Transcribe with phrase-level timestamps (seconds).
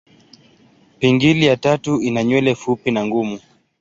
[0.99, 3.39] Pingili ya tatu ina nywele fupi na ngumu.